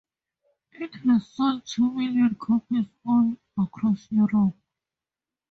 [0.71, 4.55] It has sold two million copies all across Europe.